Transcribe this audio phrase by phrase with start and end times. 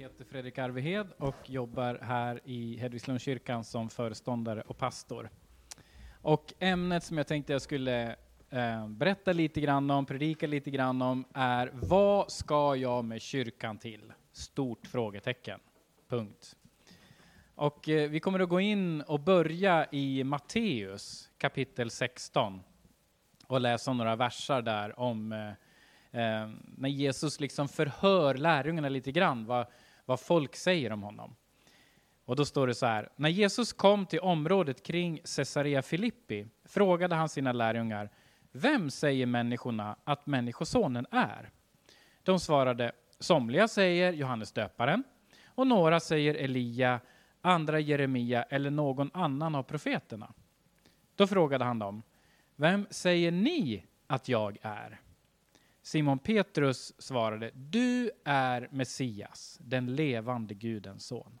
[0.00, 5.30] heter Fredrik Arvehed och jobbar här i Hedvigslundskyrkan som föreståndare och pastor.
[6.22, 8.16] Och ämnet som jag tänkte jag skulle
[8.50, 13.78] eh, berätta lite grann om, predika lite grann om, är vad ska jag med kyrkan
[13.78, 14.12] till?
[14.32, 15.60] Stort frågetecken.
[16.08, 16.56] Punkt.
[17.54, 22.60] Och eh, vi kommer att gå in och börja i Matteus kapitel 16
[23.46, 25.48] och läsa några versar där om eh,
[26.20, 29.66] eh, när Jesus liksom förhör lärjungarna lite grann vad,
[30.10, 31.36] vad folk säger om honom.
[32.24, 37.14] Och då står det så här, när Jesus kom till området kring Caesarea Filippi frågade
[37.14, 38.10] han sina lärjungar,
[38.52, 41.50] vem säger människorna att Människosonen är?
[42.22, 45.04] De svarade, somliga säger Johannes döparen
[45.44, 47.00] och några säger Elia,
[47.40, 50.32] andra Jeremia eller någon annan av profeterna.
[51.16, 52.02] Då frågade han dem,
[52.56, 55.00] vem säger ni att jag är?
[55.90, 61.38] Simon Petrus svarade, du är Messias, den levande Gudens son.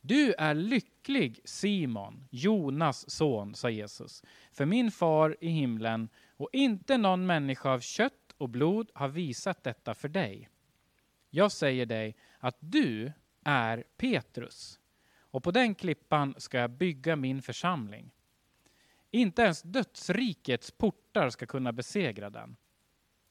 [0.00, 6.98] Du är lycklig Simon, Jonas son, sa Jesus, för min far i himlen och inte
[6.98, 10.48] någon människa av kött och blod har visat detta för dig.
[11.30, 13.12] Jag säger dig att du
[13.44, 14.80] är Petrus
[15.18, 18.10] och på den klippan ska jag bygga min församling.
[19.10, 22.56] Inte ens dödsrikets portar ska kunna besegra den.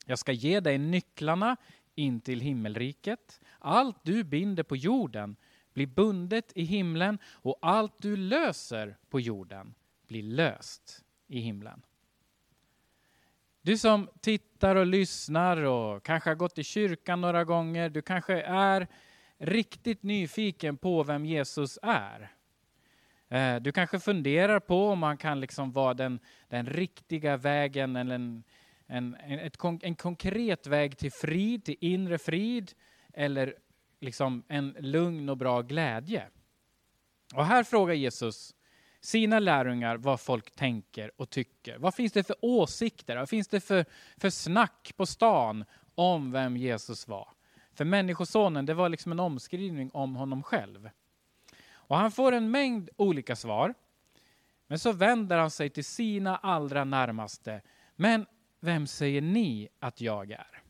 [0.06, 1.58] Jag ska ge dig nycklarna
[1.96, 3.42] in till himmelriket.
[3.60, 5.36] Allt du binder på jorden
[5.74, 9.74] blir bundet i himlen och allt du löser på jorden
[10.08, 11.82] blir löst i himlen.
[13.62, 18.42] Du som tittar och lyssnar och kanske har gått i kyrkan några gånger, du kanske
[18.42, 18.88] är
[19.38, 22.32] riktigt nyfiken på vem Jesus är.
[23.30, 26.20] Eh, du kanske funderar på om han kan liksom vara den,
[26.50, 28.42] den riktiga vägen eller
[28.88, 32.72] en, en, ett, en konkret väg till frid, till inre frid
[33.14, 33.56] eller
[34.00, 36.28] liksom en lugn och bra glädje.
[37.36, 38.56] Och här frågar Jesus
[39.02, 41.78] sina lärjungar vad folk tänker och tycker.
[41.78, 43.18] Vad finns det för åsikter?
[43.18, 43.86] Vad finns det för,
[44.18, 47.30] för snack på stan om vem Jesus var?
[47.74, 50.90] För Människosonen, det var liksom en omskrivning om honom själv.
[51.68, 53.74] Och han får en mängd olika svar.
[54.68, 57.62] Men så vänder han sig till sina allra närmaste.
[57.96, 58.26] Men
[58.66, 60.62] vem säger ni att jag är?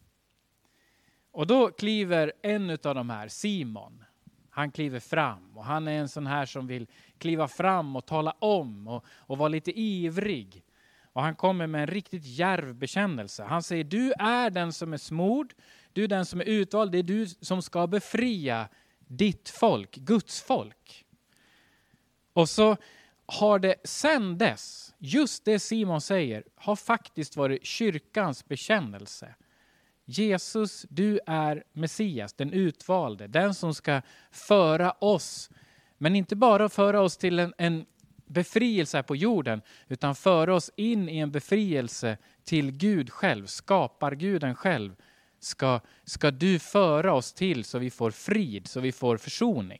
[1.32, 4.04] Och då kliver en av de här, Simon,
[4.50, 8.32] han kliver fram och han är en sån här som vill kliva fram och tala
[8.32, 10.64] om och, och vara lite ivrig.
[11.14, 13.44] Och han kommer med en riktigt djärv bekännelse.
[13.44, 15.54] Han säger, du är den som är smord,
[15.94, 18.70] du är den som är utvald, det är du som ska befria
[19.00, 21.06] ditt folk, Guds folk.
[22.34, 22.78] Och så
[23.26, 29.36] har det sen dess, just det Simon säger, har faktiskt varit kyrkans bekännelse.
[30.06, 35.50] Jesus, du är Messias, den utvalde, den som ska föra oss,
[35.98, 37.86] men inte bara föra oss till en, en
[38.26, 44.56] befrielse här på jorden, utan föra oss in i en befrielse till Gud själv, skaparguden
[44.56, 44.96] själv,
[45.40, 49.80] ska, ska du föra oss till så vi får frid, så vi får försoning.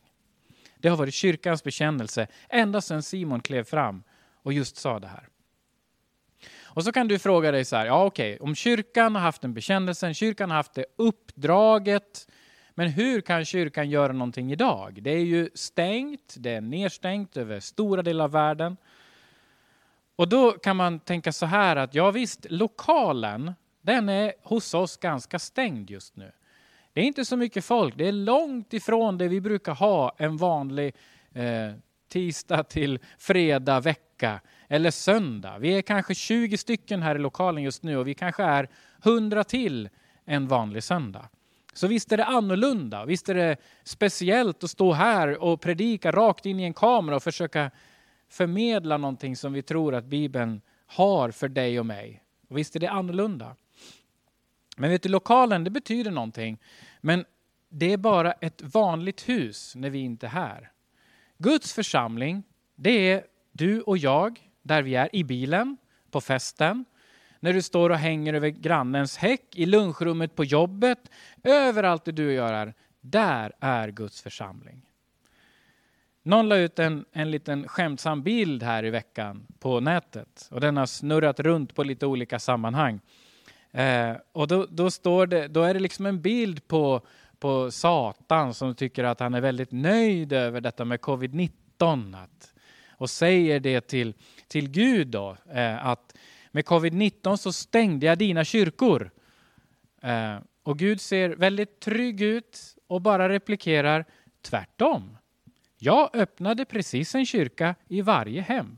[0.86, 4.04] Det har varit kyrkans bekännelse ända sedan Simon klev fram
[4.44, 5.28] och just sa det här.
[6.64, 9.44] Och så kan du fråga dig så här, ja okej, okay, om kyrkan har haft
[9.44, 12.28] en bekännelse, kyrkan har haft det uppdraget,
[12.74, 15.00] men hur kan kyrkan göra någonting idag?
[15.02, 18.78] Det är ju stängt, det är nedstängt över stora delar av världen.
[20.16, 24.98] Och då kan man tänka så här att ja visst, lokalen, den är hos oss
[24.98, 26.32] ganska stängd just nu.
[26.96, 30.38] Det är inte så mycket folk, det är långt ifrån det vi brukar ha en
[30.38, 30.96] vanlig
[31.34, 31.74] eh,
[32.10, 35.58] tisdag till fredag vecka eller söndag.
[35.60, 38.70] Vi är kanske 20 stycken här i lokalen just nu och vi kanske är
[39.04, 39.90] 100 till
[40.26, 41.30] en vanlig söndag.
[41.74, 46.46] Så visst är det annorlunda, visst är det speciellt att stå här och predika rakt
[46.46, 47.72] in i en kamera och försöka
[48.30, 52.24] förmedla någonting som vi tror att Bibeln har för dig och mig.
[52.50, 53.56] Och visst är det annorlunda.
[54.76, 56.58] Men vet du, lokalen det betyder någonting.
[57.02, 57.26] Men
[57.70, 60.72] det är bara ett vanligt hus när vi inte är här.
[61.38, 62.44] Guds församling,
[62.76, 65.78] det är du och jag, där vi är i bilen,
[66.12, 66.86] på festen,
[67.40, 71.12] när du står och hänger över grannens häck, i lunchrummet på jobbet,
[71.44, 74.82] överallt det du gör, där är Guds församling.
[76.24, 80.78] Någon la ut en, en liten skämtsam bild här i veckan på nätet och den
[80.78, 83.00] har snurrat runt på lite olika sammanhang.
[83.76, 87.02] Eh, och då, då, står det, då är det liksom en bild på,
[87.40, 92.16] på Satan som tycker att han är väldigt nöjd över detta med covid-19.
[92.90, 94.14] Och säger det till,
[94.48, 96.16] till Gud då, eh, att
[96.52, 99.12] med covid-19 så stängde jag dina kyrkor.
[100.02, 104.06] Eh, och Gud ser väldigt trygg ut och bara replikerar
[104.42, 105.18] tvärtom.
[105.78, 108.78] Jag öppnade precis en kyrka i varje hem.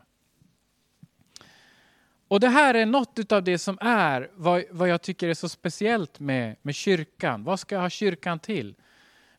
[2.27, 5.49] Och det här är något av det som är vad, vad jag tycker är så
[5.49, 7.43] speciellt med, med kyrkan.
[7.43, 8.75] Vad ska jag ha kyrkan till?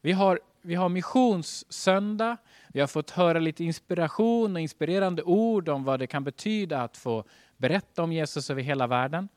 [0.00, 2.36] Vi har, vi har missionssöndag,
[2.68, 6.96] vi har fått höra lite inspiration och inspirerande ord om vad det kan betyda att
[6.96, 7.24] få
[7.56, 9.28] berätta om Jesus över hela världen.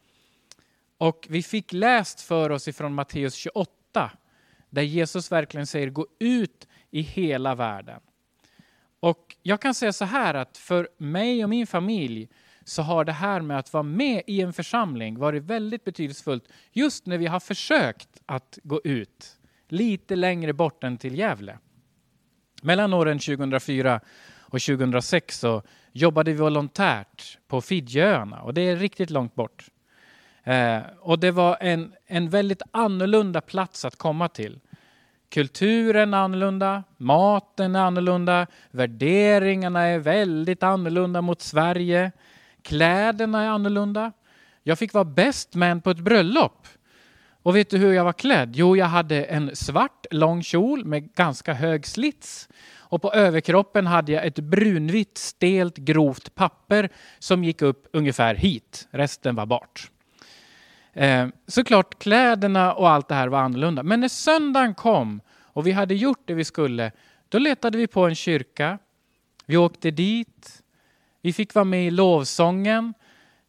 [0.97, 4.12] Och vi fick läst för oss ifrån Matteus 28,
[4.69, 8.00] där Jesus verkligen säger gå ut i hela världen.
[9.00, 12.30] Och jag kan säga så här att för mig och min familj
[12.63, 17.05] så har det här med att vara med i en församling varit väldigt betydelsefullt just
[17.05, 19.37] när vi har försökt att gå ut
[19.67, 21.57] lite längre bort än till Gävle.
[22.61, 24.01] Mellan åren 2004
[24.39, 29.65] och 2006 så jobbade vi volontärt på Fidjöarna och det är riktigt långt bort.
[30.43, 34.59] Eh, och det var en, en väldigt annorlunda plats att komma till.
[35.29, 42.11] Kulturen är annorlunda, maten är annorlunda, värderingarna är väldigt annorlunda mot Sverige.
[42.63, 44.11] Kläderna är annorlunda.
[44.63, 46.67] Jag fick vara best man på ett bröllop.
[47.43, 48.55] Och vet du hur jag var klädd?
[48.55, 52.49] Jo, jag hade en svart lång kjol med ganska hög slits.
[52.75, 58.87] Och på överkroppen hade jag ett brunvitt, stelt, grovt papper som gick upp ungefär hit.
[58.91, 59.91] Resten var bart.
[60.93, 63.83] Eh, såklart, kläderna och allt det här var annorlunda.
[63.83, 66.91] Men när söndagen kom och vi hade gjort det vi skulle,
[67.29, 68.77] då letade vi på en kyrka.
[69.45, 70.60] Vi åkte dit.
[71.21, 72.94] Vi fick vara med i lovsången.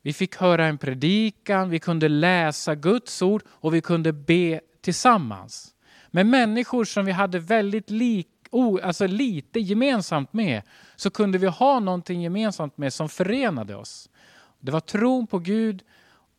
[0.03, 5.75] Vi fick höra en predikan, vi kunde läsa Guds ord och vi kunde be tillsammans.
[6.11, 8.29] Med människor som vi hade väldigt lik,
[8.83, 10.63] alltså lite gemensamt med
[10.97, 14.11] så kunde vi ha någonting gemensamt med som förenade oss.
[14.61, 15.83] Det var tron på Gud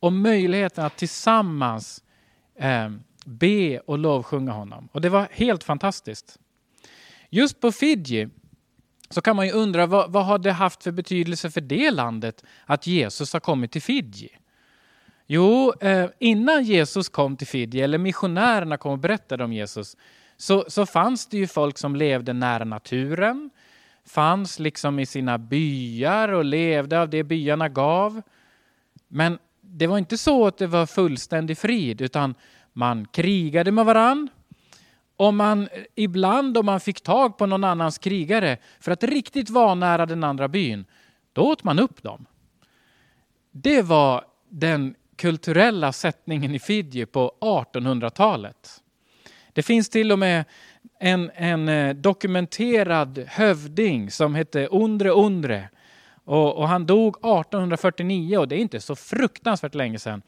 [0.00, 2.04] och möjligheten att tillsammans
[2.58, 2.90] eh,
[3.24, 4.88] be och lovsjunga honom.
[4.92, 6.38] Och det var helt fantastiskt.
[7.30, 8.28] Just på Fiji
[9.14, 12.44] så kan man ju undra vad, vad har det haft för betydelse för det landet
[12.66, 14.28] att Jesus har kommit till Fiji?
[15.26, 19.96] Jo, eh, innan Jesus kom till Fiji, eller missionärerna kom och berättade om Jesus,
[20.36, 23.50] så, så fanns det ju folk som levde nära naturen,
[24.06, 28.22] fanns liksom i sina byar och levde av det byarna gav.
[29.08, 32.34] Men det var inte så att det var fullständig frid, utan
[32.72, 34.28] man krigade med varann
[35.16, 39.74] om man, ibland om man fick tag på någon annans krigare för att riktigt vara
[39.74, 40.84] nära den andra byn,
[41.32, 42.26] då åt man upp dem.
[43.50, 48.82] Det var den kulturella sättningen i Fiji på 1800-talet.
[49.52, 50.44] Det finns till och med
[51.00, 55.68] en, en eh, dokumenterad hövding som hette Undre Undre.
[56.24, 60.22] Och, och, han dog 1849 och det är inte så fruktansvärt länge sedan.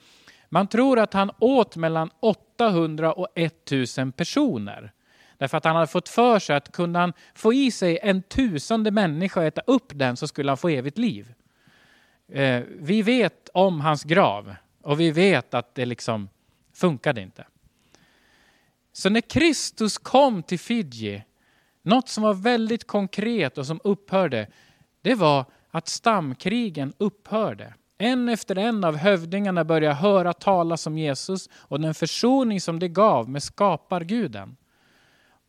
[0.48, 4.92] Man tror att han åt mellan 800 och 1000 personer.
[5.38, 8.90] Därför att han hade fått för sig att kunde han få i sig en tusende
[8.90, 11.34] människa och äta upp den så skulle han få evigt liv.
[12.28, 16.28] Eh, vi vet om hans grav och vi vet att det liksom
[16.74, 17.46] funkade inte.
[18.92, 21.24] Så när Kristus kom till Fiji,
[21.82, 24.46] något som var väldigt konkret och som upphörde,
[25.02, 27.74] det var att stamkrigen upphörde.
[27.98, 32.88] En efter en av hövdingarna började höra talas om Jesus och den försoning som det
[32.88, 34.56] gav med skaparguden.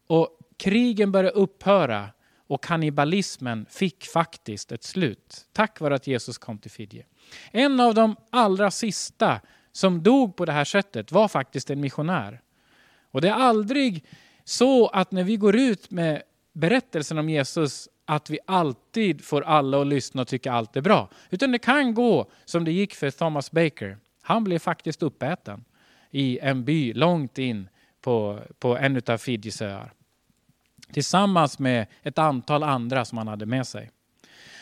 [0.08, 2.10] Och krigen började upphöra
[2.48, 7.06] och kannibalismen fick faktiskt ett slut tack vare att Jesus kom till Fidje.
[7.52, 9.40] En av de allra sista
[9.72, 12.42] som dog på det här sättet var faktiskt en missionär.
[13.12, 14.06] Och det är aldrig
[14.44, 16.22] så att när vi går ut med
[16.54, 21.10] berättelsen om Jesus att vi alltid får alla att lyssna och tycka allt är bra.
[21.30, 23.98] Utan det kan gå som det gick för Thomas Baker.
[24.22, 25.64] Han blev faktiskt uppäten
[26.12, 27.70] i en by långt in
[28.02, 29.94] på, på en av Fidjis öar.
[30.94, 33.92] Tillsammans med ett antal andra som han hade med sig.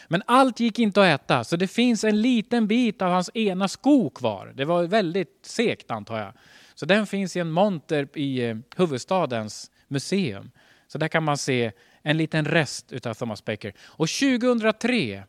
[0.08, 3.68] Men allt gick inte att äta, så det finns en liten bit av hans ena
[3.68, 4.54] sko kvar.
[4.56, 6.34] Det var väldigt segt antar jag.
[6.76, 10.52] Så den finns i en monter i eh, huvudstadens museum.
[10.88, 11.72] Så där kan man se
[12.06, 13.74] en liten rest utav Thomas Baker.
[13.86, 15.24] Och 2003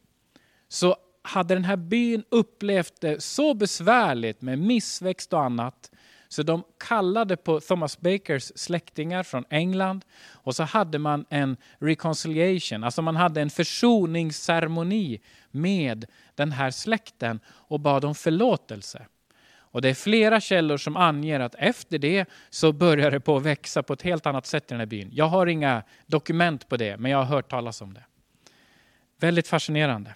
[0.68, 5.90] så hade den här byn upplevt det så besvärligt med missväxt och annat
[6.28, 12.84] så de kallade på Thomas Bakers släktingar från England och så hade man en reconciliation,
[12.84, 16.04] alltså man hade en försoningsceremoni med
[16.34, 19.06] den här släkten och bad om förlåtelse.
[19.76, 23.42] Och det är flera källor som anger att efter det så börjar det på att
[23.42, 25.08] växa på ett helt annat sätt i den här byn.
[25.12, 28.04] Jag har inga dokument på det, men jag har hört talas om det.
[29.20, 30.14] Väldigt fascinerande.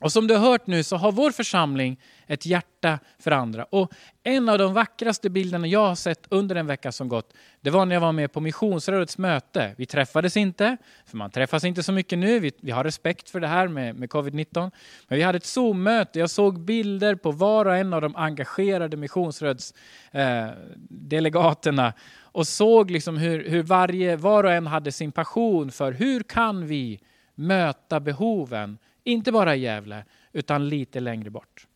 [0.00, 3.64] Och som du har hört nu så har vår församling ett hjärta för andra.
[3.64, 3.92] Och
[4.22, 7.86] en av de vackraste bilderna jag har sett under en vecka som gått, det var
[7.86, 9.74] när jag var med på Missionsrådets möte.
[9.78, 10.76] Vi träffades inte,
[11.06, 12.38] för man träffas inte så mycket nu.
[12.38, 14.70] Vi, vi har respekt för det här med, med covid-19.
[15.08, 16.18] Men vi hade ett Zoom-möte.
[16.18, 21.92] Jag såg bilder på var och en av de engagerade missionsrådsdelegaterna eh,
[22.22, 26.66] och såg liksom hur, hur varje, var och en hade sin passion för hur kan
[26.66, 27.00] vi
[27.34, 31.66] möta behoven inte bara i Gävle, utan lite längre bort.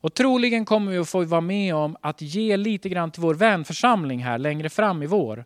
[0.00, 3.34] Och troligen kommer vi att få vara med om att ge lite grann till vår
[3.34, 5.44] vänförsamling här längre fram i vår.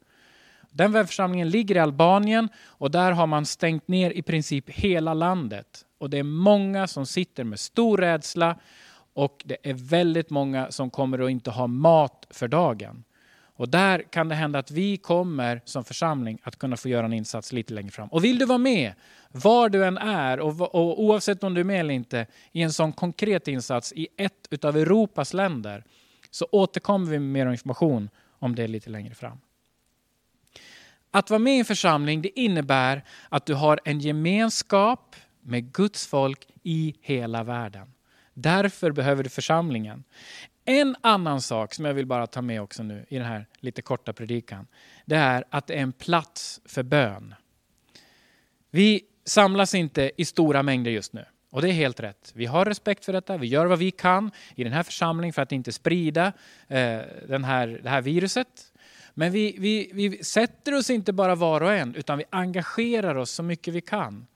[0.71, 5.85] Den vänförsamlingen ligger i Albanien och där har man stängt ner i princip hela landet.
[5.99, 8.57] Och det är många som sitter med stor rädsla
[9.15, 13.05] och det är väldigt många som kommer att inte ha mat för dagen.
[13.61, 17.13] Och där kan det hända att vi kommer som församling att kunna få göra en
[17.13, 18.09] insats lite längre fram.
[18.09, 18.93] Och vill du vara med,
[19.29, 22.73] var du än är och, och oavsett om du är med eller inte, i en
[22.73, 25.85] sån konkret insats i ett av Europas länder,
[26.31, 29.39] så återkommer vi med mer information om det lite längre fram.
[31.11, 36.07] Att vara med i en församling det innebär att du har en gemenskap med Guds
[36.07, 37.93] folk i hela världen.
[38.35, 40.05] Därför behöver du församlingen.
[40.65, 43.83] En annan sak som jag vill bara ta med också nu i den här lite
[43.83, 44.67] korta predikan,
[45.05, 47.35] det är att det är en plats för bön.
[48.71, 51.25] Vi samlas inte i stora mängder just nu.
[51.51, 52.33] Och det är helt rätt.
[52.35, 53.37] Vi har respekt för detta.
[53.37, 56.27] Vi gör vad vi kan i den här församlingen för att inte sprida
[56.69, 58.73] eh, den här, det här viruset.
[59.15, 63.31] Men vi, vi, vi sätter oss inte bara var och en, utan vi engagerar oss
[63.31, 64.27] så mycket vi kan.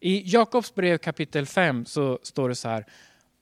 [0.00, 2.86] I Jakobs brev kapitel 5 så står det så här.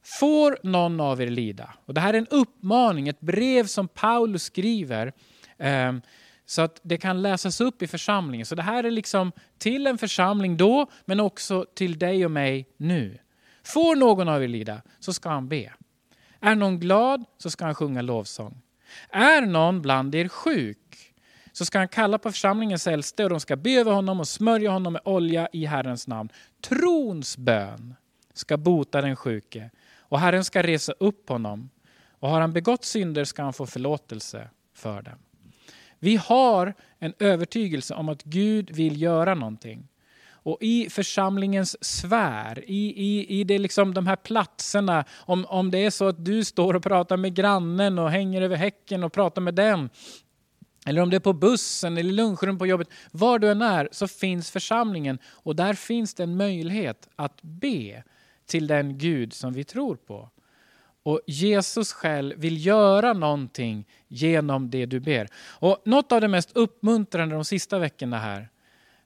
[0.03, 1.75] Får någon av er lida?
[1.87, 5.13] Och det här är en uppmaning, ett brev som Paulus skriver
[5.59, 5.93] eh,
[6.47, 8.47] så att det kan läsas upp i församlingen.
[8.47, 12.69] Så det här är liksom till en församling då, men också till dig och mig
[12.77, 13.19] nu.
[13.65, 15.73] Får någon av er lida, så ska han be.
[16.41, 18.63] Är någon glad, så ska han sjunga lovsång.
[19.11, 21.13] Är någon bland er sjuk,
[21.53, 24.71] så ska han kalla på församlingens äldste och de ska be över honom och smörja
[24.71, 26.29] honom med olja i Herrens namn.
[26.69, 27.95] Trons bön
[28.35, 29.71] ska bota den sjuke
[30.11, 31.71] och Herren ska resa upp honom.
[32.11, 35.19] Och har han begått synder ska han få förlåtelse för dem.
[35.99, 39.89] Vi har en övertygelse om att Gud vill göra någonting.
[40.43, 45.79] Och i församlingens sfär, i, i, i det liksom de här platserna, om, om det
[45.79, 49.43] är så att du står och pratar med grannen och hänger över häcken och pratar
[49.43, 49.91] med den,
[50.87, 54.09] eller om det är på bussen eller lunchrum på jobbet, var du än är så
[54.09, 58.03] finns församlingen och där finns det en möjlighet att be
[58.51, 60.29] till den Gud som vi tror på.
[61.03, 65.29] Och Jesus själv vill göra någonting genom det du ber.
[65.35, 68.49] Och något av det mest uppmuntrande de sista veckorna här,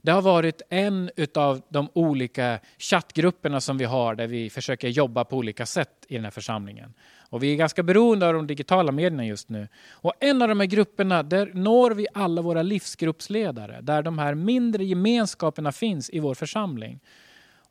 [0.02, 5.24] det har varit en av de olika chattgrupperna som vi har där vi försöker jobba
[5.24, 6.94] på olika sätt i den här församlingen.
[7.30, 9.68] Och vi är ganska beroende av de digitala medierna just nu.
[9.90, 14.34] Och en av de här grupperna, där når vi alla våra livsgruppsledare, där de här
[14.34, 17.00] mindre gemenskaperna finns i vår församling.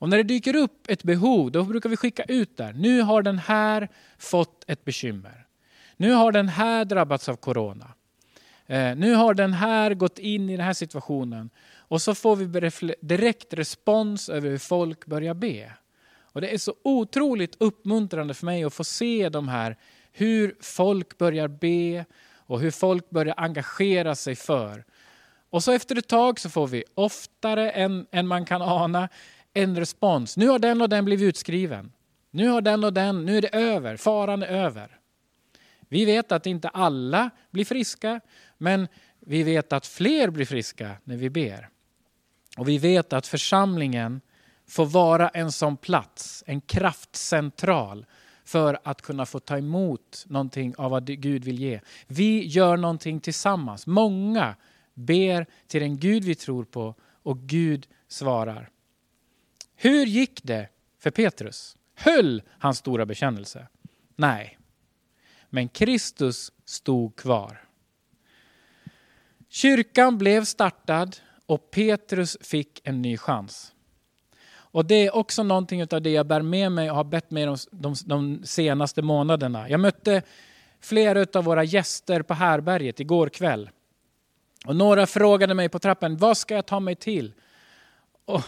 [0.04, 2.74] Och när det dyker upp ett behov, då brukar vi skicka ut där.
[2.74, 5.46] Nu har den här fått ett bekymmer.
[5.98, 7.94] Nu har den här drabbats av corona.
[8.66, 11.50] Eh, nu har den här gått in i den här situationen.
[11.76, 12.46] Och så får vi
[13.02, 15.72] direkt respons över hur folk börjar be.
[16.22, 19.78] Och Det är så otroligt uppmuntrande för mig att få se de här,
[20.12, 22.06] hur folk börjar be
[22.36, 24.84] och hur folk börjar engagera sig för.
[25.50, 29.10] Och så efter ett tag så får vi oftare än, än man kan ana
[29.54, 30.38] en respons.
[30.38, 31.92] Nu har den och den blivit utskriven.
[32.32, 35.00] Nu har den och den, nu är det över, faran är över.
[35.90, 38.22] Vi vet att inte alla blir friska,
[38.58, 38.88] men
[39.20, 41.70] vi vet att fler blir friska när vi ber.
[42.58, 44.22] Och vi vet att församlingen
[44.68, 48.06] får vara en sån plats, en kraftcentral
[48.46, 51.80] för att kunna få ta emot någonting av vad Gud vill ge.
[52.08, 53.88] Vi gör någonting tillsammans.
[53.88, 54.56] Många
[54.94, 58.70] ber till den Gud vi tror på och Gud svarar.
[59.76, 61.78] Hur gick det för Petrus?
[61.96, 63.68] Höll hans stora bekännelse?
[64.16, 64.58] Nej.
[65.50, 67.62] Men Kristus stod kvar.
[69.50, 73.74] Kyrkan blev startad och Petrus fick en ny chans.
[74.74, 77.46] Och Det är också någonting av det jag bär med mig och har bett mig
[77.46, 79.70] de, de, de senaste månaderna.
[79.70, 80.22] Jag mötte
[80.82, 83.70] flera av våra gäster på härberget igår kväll.
[84.66, 87.34] Och några frågade mig på trappen, vad ska jag ta mig till?
[88.26, 88.44] Och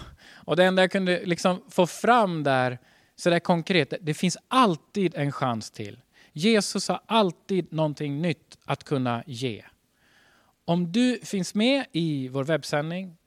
[0.46, 2.79] och det enda jag kunde liksom få fram där,
[3.15, 6.00] så där konkret, det finns alltid en chans till.
[6.34, 9.65] Jesus har alltid någonting nytt att kunna ge.
[10.65, 13.17] Om du finns med i vår webbsändning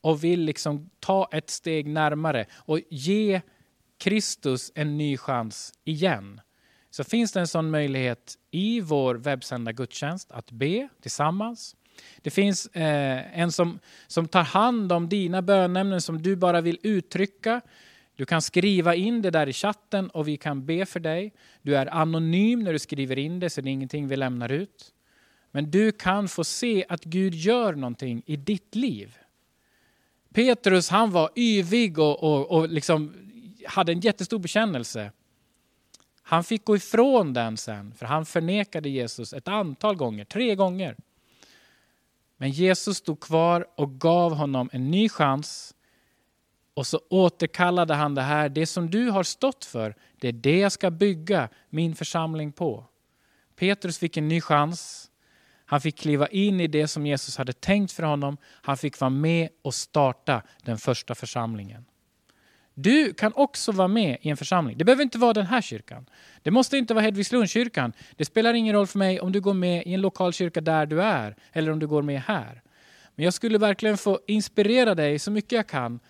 [0.00, 3.40] och vill liksom ta ett steg närmare och ge
[3.98, 6.40] Kristus en ny chans igen
[6.90, 11.76] så finns det en sån möjlighet i vår webbsända gudstjänst att be tillsammans.
[12.22, 16.78] Det finns eh, en som, som tar hand om dina bönämnen som du bara vill
[16.82, 17.60] uttrycka.
[18.16, 21.32] Du kan skriva in det där i chatten och vi kan be för dig.
[21.62, 24.94] Du är anonym när du skriver in det så det är ingenting vi lämnar ut.
[25.50, 29.18] Men du kan få se att Gud gör någonting i ditt liv.
[30.34, 33.14] Petrus han var yvig och, och, och liksom
[33.66, 35.12] hade en jättestor bekännelse.
[36.22, 40.96] Han fick gå ifrån den sen, för han förnekade Jesus ett antal gånger, tre gånger.
[42.36, 45.74] Men Jesus stod kvar och gav honom en ny chans.
[46.74, 50.58] Och så återkallade han det här, det som du har stått för, det är det
[50.58, 52.84] jag ska bygga min församling på.
[53.56, 55.10] Petrus fick en ny chans.
[55.66, 58.36] Han fick kliva in i det som Jesus hade tänkt för honom.
[58.44, 61.84] Han fick vara med och starta den första församlingen.
[62.74, 64.78] Du kan också vara med i en församling.
[64.78, 66.06] Det behöver inte vara den här kyrkan.
[66.42, 67.92] Det måste inte vara Hedvigslundskyrkan.
[68.16, 70.86] Det spelar ingen roll för mig om du går med i en lokal kyrka där
[70.86, 72.62] du är eller om du går med här.
[73.14, 76.00] Men jag skulle verkligen få inspirera dig så mycket jag kan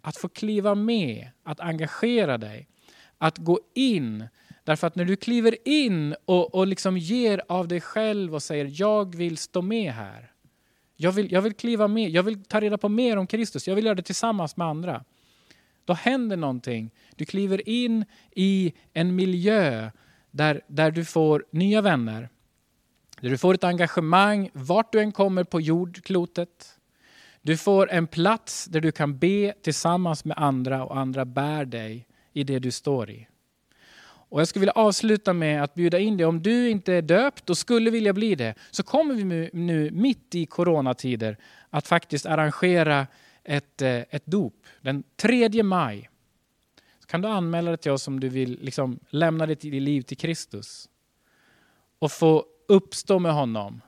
[0.00, 2.68] att få kliva med, att engagera dig,
[3.18, 4.28] att gå in.
[4.64, 8.70] Därför att när du kliver in och, och liksom ger av dig själv och säger
[8.72, 10.32] jag vill stå med här.
[10.96, 13.74] Jag vill, jag vill kliva med, jag vill ta reda på mer om Kristus, jag
[13.74, 15.04] vill göra det tillsammans med andra.
[15.84, 16.90] Då händer någonting.
[17.16, 19.90] Du kliver in i en miljö
[20.30, 22.28] där, där du får nya vänner.
[23.20, 26.78] Där du får ett engagemang vart du än kommer på jordklotet.
[27.42, 32.06] Du får en plats där du kan be tillsammans med andra och andra bär dig
[32.32, 33.28] i det du står i.
[34.32, 37.50] Och jag skulle vilja avsluta med att bjuda in dig, om du inte är döpt
[37.50, 41.36] och skulle vilja bli det, så kommer vi nu mitt i coronatider
[41.70, 43.06] att faktiskt arrangera
[43.44, 46.10] ett, eh, ett dop den 3 maj.
[46.98, 50.16] Så kan du anmäla dig till oss om du vill liksom lämna ditt liv till
[50.16, 50.88] Kristus.
[51.98, 53.80] Och få uppstå med honom.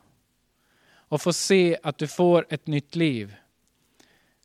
[0.93, 3.35] Och få se att du får ett nytt liv.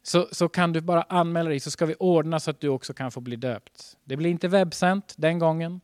[0.04, 2.94] Så, så kan du bara anmäla dig så ska vi ordna så att du också
[2.94, 3.98] kan få bli döpt.
[4.04, 5.82] Det blir inte webbsänt den gången.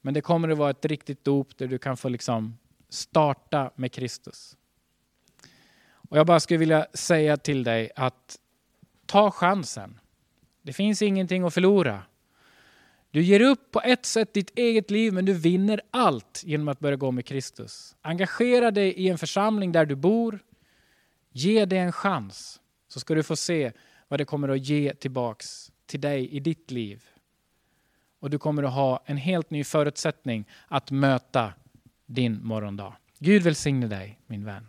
[0.00, 3.92] Men det kommer att vara ett riktigt dop där du kan få liksom starta med
[3.92, 4.56] Kristus.
[6.10, 8.38] Och Jag bara skulle vilja säga till dig att
[9.10, 10.00] Ta chansen.
[10.62, 12.02] Det finns ingenting att förlora.
[13.10, 16.80] Du ger upp på ett sätt ditt eget liv men du vinner allt genom att
[16.80, 17.96] börja gå med Kristus.
[18.02, 20.38] Engagera dig i en församling där du bor.
[21.32, 23.72] Ge det en chans så ska du få se
[24.08, 27.04] vad det kommer att ge tillbaks till dig i ditt liv.
[28.20, 31.52] Och du kommer att ha en helt ny förutsättning att möta
[32.06, 32.96] din morgondag.
[33.18, 34.66] Gud välsigne dig min vän.